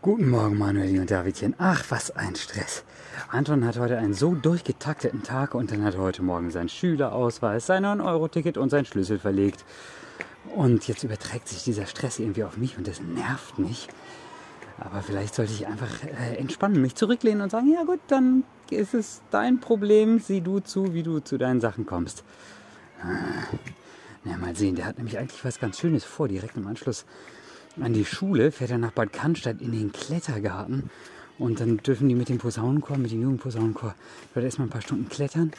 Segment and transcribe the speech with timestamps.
[0.00, 1.54] Guten Morgen, Manueli und Davidchen.
[1.58, 2.84] Ach, was ein Stress.
[3.30, 7.66] Anton hat heute einen so durchgetakteten Tag und dann hat er heute Morgen seinen Schülerausweis,
[7.66, 9.66] sein 9-Euro-Ticket und seinen Schlüssel verlegt.
[10.56, 13.88] Und jetzt überträgt sich dieser Stress irgendwie auf mich und das nervt mich.
[14.78, 18.94] Aber vielleicht sollte ich einfach äh, entspannen, mich zurücklehnen und sagen, ja gut, dann ist
[18.94, 22.24] es dein Problem, sieh du zu, wie du zu deinen Sachen kommst.
[24.24, 27.04] Na, mal sehen, der hat nämlich eigentlich was ganz Schönes vor, direkt im Anschluss
[27.80, 30.90] an die Schule fährt er nach Bad Cannstatt in den Klettergarten
[31.38, 33.94] und dann dürfen die mit dem Posaunenchor, mit dem Jugendposaunenchor,
[34.34, 35.52] dort erstmal ein paar Stunden klettern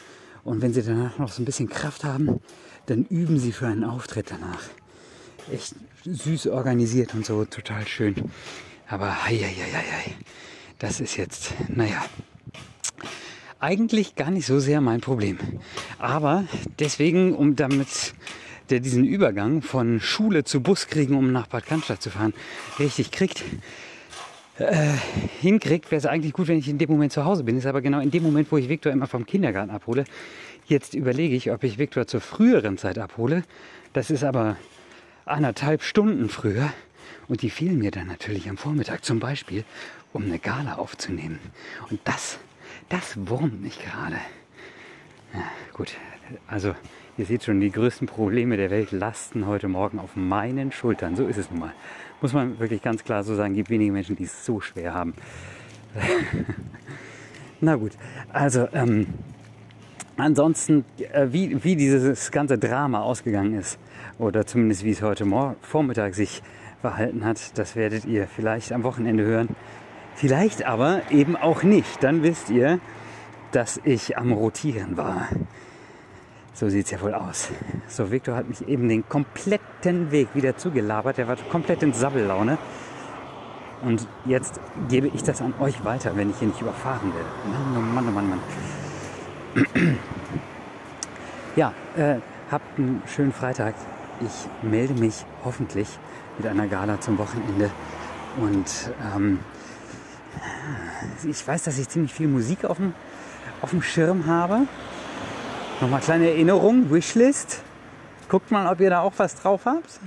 [0.44, 2.40] und wenn sie danach noch so ein bisschen Kraft haben,
[2.86, 4.62] dann üben sie für einen Auftritt danach.
[5.50, 8.14] Echt süß organisiert und so, total schön.
[8.88, 10.14] Aber hei, hei, hei, hei.
[10.78, 12.04] das ist jetzt, naja,
[13.60, 15.38] eigentlich gar nicht so sehr mein Problem.
[15.98, 16.44] Aber
[16.78, 18.14] deswegen, um damit
[18.70, 22.32] der diesen Übergang von Schule zu Bus kriegen, um nach Bad Cannstatt zu fahren,
[22.78, 23.44] richtig kriegt,
[24.58, 24.92] äh,
[25.40, 27.56] hinkriegt, wäre es eigentlich gut, wenn ich in dem Moment zu Hause bin.
[27.56, 30.04] Ist aber genau in dem Moment, wo ich Viktor immer vom Kindergarten abhole.
[30.66, 33.42] Jetzt überlege ich, ob ich Viktor zur früheren Zeit abhole.
[33.92, 34.56] Das ist aber
[35.24, 36.72] anderthalb Stunden früher.
[37.28, 39.64] Und die fehlen mir dann natürlich am Vormittag zum Beispiel,
[40.12, 41.38] um eine Gala aufzunehmen.
[41.90, 42.38] Und das,
[42.88, 44.16] das wurmt mich gerade.
[45.32, 45.94] Ja, gut,
[46.46, 46.74] also
[47.20, 51.16] Ihr seht schon, die größten Probleme der Welt lasten heute Morgen auf meinen Schultern.
[51.16, 51.72] So ist es nun mal.
[52.22, 55.12] Muss man wirklich ganz klar so sagen, gibt wenige Menschen, die es so schwer haben.
[57.60, 57.92] Na gut,
[58.32, 59.08] also ähm,
[60.16, 63.78] ansonsten, äh, wie, wie dieses ganze Drama ausgegangen ist,
[64.18, 65.26] oder zumindest wie es heute
[65.60, 66.42] Vormittag sich
[66.80, 69.48] verhalten hat, das werdet ihr vielleicht am Wochenende hören.
[70.20, 72.04] Vielleicht aber eben auch nicht.
[72.04, 72.78] Dann wisst ihr,
[73.52, 75.28] dass ich am Rotieren war.
[76.52, 77.48] So sieht es ja wohl aus.
[77.88, 81.18] So, Victor hat mich eben den kompletten Weg wieder zugelabert.
[81.18, 82.58] Er war komplett in Sabbellaune.
[83.80, 84.60] Und jetzt
[84.90, 87.28] gebe ich das an euch weiter, wenn ich hier nicht überfahren werde.
[87.50, 89.98] Mann, oh Mann, oh Mann, Mann.
[91.56, 92.16] Ja, äh,
[92.50, 93.74] habt einen schönen Freitag.
[94.20, 95.88] Ich melde mich hoffentlich
[96.36, 97.70] mit einer Gala zum Wochenende.
[98.38, 99.40] Und ähm,
[101.24, 102.94] ich weiß, dass ich ziemlich viel Musik auf dem,
[103.62, 104.66] auf dem Schirm habe.
[105.80, 107.62] Nochmal kleine Erinnerung, Wishlist.
[108.28, 110.00] Guckt mal, ob ihr da auch was drauf habt.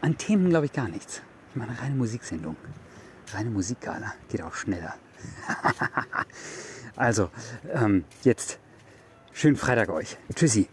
[0.00, 1.22] An Themen glaube ich gar nichts.
[1.50, 2.56] Ich mache eine reine Musiksendung.
[3.32, 4.14] Reine Musikgala.
[4.28, 4.94] Geht auch schneller.
[6.96, 7.30] also,
[7.72, 8.58] ähm, jetzt
[9.32, 10.16] schönen Freitag euch.
[10.34, 10.68] Tschüssi.